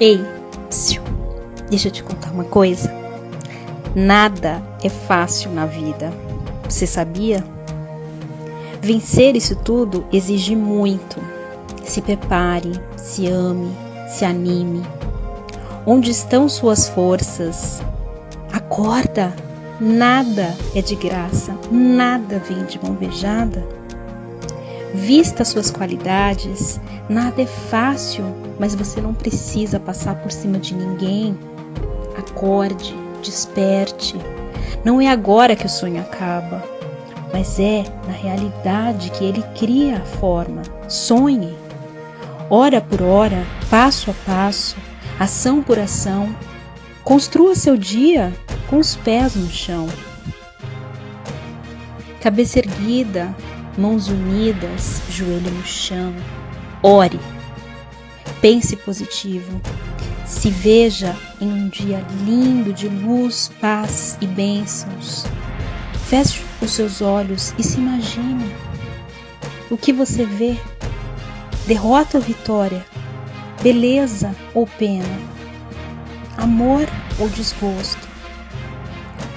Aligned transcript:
Ei, 0.00 0.20
deixa 1.68 1.88
eu 1.88 1.92
te 1.92 2.02
contar 2.02 2.30
uma 2.30 2.44
coisa. 2.44 2.92
Nada 3.94 4.62
é 4.82 4.88
fácil 4.88 5.50
na 5.52 5.66
vida. 5.66 6.12
Você 6.68 6.86
sabia? 6.86 7.44
Vencer 8.80 9.36
isso 9.36 9.54
tudo 9.56 10.04
exige 10.12 10.56
muito. 10.56 11.20
Se 11.84 12.00
prepare, 12.00 12.72
se 12.96 13.28
ame, 13.28 13.70
se 14.08 14.24
anime. 14.24 14.82
Onde 15.86 16.10
estão 16.10 16.48
suas 16.48 16.88
forças? 16.88 17.82
Acorda! 18.52 19.32
Nada 19.80 20.54
é 20.76 20.80
de 20.80 20.94
graça, 20.94 21.56
nada 21.68 22.38
vem 22.38 22.64
de 22.66 22.80
mão 22.80 22.94
beijada. 22.94 23.66
Vista 24.94 25.44
suas 25.44 25.70
qualidades, 25.70 26.78
nada 27.08 27.40
é 27.40 27.46
fácil, 27.46 28.24
mas 28.58 28.74
você 28.74 29.00
não 29.00 29.14
precisa 29.14 29.80
passar 29.80 30.16
por 30.16 30.30
cima 30.30 30.58
de 30.58 30.74
ninguém. 30.74 31.36
Acorde, 32.18 32.94
desperte. 33.22 34.16
Não 34.84 35.00
é 35.00 35.08
agora 35.08 35.56
que 35.56 35.64
o 35.64 35.70
sonho 35.70 36.02
acaba, 36.02 36.62
mas 37.32 37.58
é 37.58 37.84
na 38.06 38.12
realidade 38.12 39.10
que 39.10 39.24
ele 39.24 39.42
cria 39.58 39.96
a 39.96 40.04
forma. 40.04 40.62
Sonhe. 40.88 41.56
Hora 42.50 42.80
por 42.82 43.00
hora, 43.00 43.46
passo 43.70 44.10
a 44.10 44.14
passo, 44.26 44.76
ação 45.18 45.62
por 45.62 45.78
ação, 45.78 46.28
construa 47.02 47.54
seu 47.54 47.78
dia 47.78 48.30
com 48.68 48.76
os 48.78 48.94
pés 48.94 49.34
no 49.34 49.48
chão. 49.48 49.88
Cabeça 52.20 52.58
erguida, 52.58 53.34
mãos 53.76 54.08
unidas, 54.08 55.02
joelho 55.08 55.50
no 55.50 55.64
chão. 55.64 56.14
Ore. 56.82 57.18
Pense 58.40 58.76
positivo. 58.76 59.60
Se 60.26 60.50
veja 60.50 61.16
em 61.40 61.46
um 61.46 61.68
dia 61.68 62.04
lindo 62.24 62.72
de 62.72 62.88
luz, 62.88 63.50
paz 63.60 64.16
e 64.20 64.26
bênçãos. 64.26 65.24
Feche 66.08 66.42
os 66.60 66.72
seus 66.72 67.00
olhos 67.00 67.54
e 67.58 67.62
se 67.62 67.78
imagine. 67.78 68.52
O 69.70 69.76
que 69.76 69.92
você 69.92 70.24
vê? 70.24 70.56
Derrota 71.66 72.18
ou 72.18 72.22
vitória? 72.22 72.84
Beleza 73.62 74.34
ou 74.52 74.66
pena? 74.66 75.18
Amor 76.36 76.88
ou 77.18 77.28
desgosto? 77.28 78.08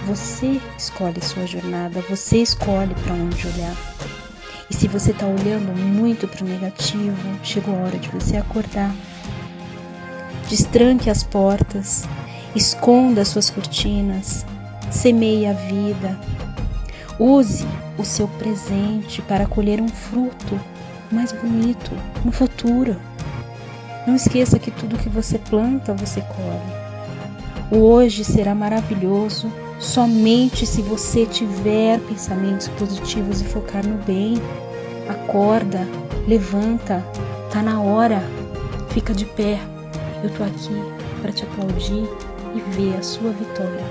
Você 0.07 0.59
escolhe 0.77 1.23
sua 1.23 1.45
jornada, 1.45 2.03
você 2.09 2.37
escolhe 2.37 2.93
para 3.03 3.13
onde 3.13 3.47
olhar. 3.47 3.75
E 4.69 4.73
se 4.73 4.87
você 4.87 5.11
está 5.11 5.27
olhando 5.27 5.75
muito 5.77 6.27
para 6.27 6.43
o 6.43 6.47
negativo, 6.47 7.15
chegou 7.43 7.75
a 7.75 7.83
hora 7.83 7.97
de 7.97 8.09
você 8.09 8.37
acordar. 8.37 8.93
Destranque 10.49 11.09
as 11.09 11.23
portas, 11.23 12.07
esconda 12.55 13.21
as 13.21 13.27
suas 13.27 13.49
cortinas, 13.49 14.45
semeie 14.91 15.45
a 15.45 15.53
vida. 15.53 16.19
Use 17.19 17.65
o 17.97 18.03
seu 18.03 18.27
presente 18.27 19.21
para 19.21 19.45
colher 19.45 19.79
um 19.81 19.87
fruto 19.87 20.59
mais 21.11 21.31
bonito 21.31 21.91
no 22.23 22.31
futuro. 22.31 22.95
Não 24.05 24.15
esqueça 24.15 24.59
que 24.59 24.71
tudo 24.71 24.97
que 24.97 25.09
você 25.09 25.37
planta, 25.37 25.93
você 25.93 26.21
colhe. 26.21 26.85
O 27.71 27.77
hoje 27.77 28.23
será 28.23 28.53
maravilhoso 28.53 29.51
somente 29.79 30.65
se 30.65 30.81
você 30.81 31.25
tiver 31.25 31.99
pensamentos 32.01 32.67
positivos 32.69 33.41
e 33.41 33.45
focar 33.45 33.85
no 33.85 33.97
bem. 34.03 34.35
Acorda, 35.07 35.87
levanta, 36.27 37.05
tá 37.51 37.61
na 37.61 37.81
hora, 37.81 38.21
fica 38.89 39.13
de 39.13 39.25
pé. 39.25 39.59
Eu 40.23 40.29
tô 40.31 40.43
aqui 40.43 40.81
para 41.21 41.31
te 41.31 41.43
aplaudir 41.43 42.07
e 42.55 42.59
ver 42.71 42.97
a 42.97 43.03
sua 43.03 43.31
vitória. 43.31 43.85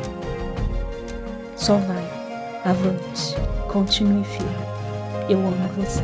Só 1.57 1.77
vai, 1.77 2.05
avante, 2.65 3.37
continue 3.69 4.25
firme. 4.25 4.51
Eu 5.29 5.39
amo 5.39 5.69
você. 5.77 6.03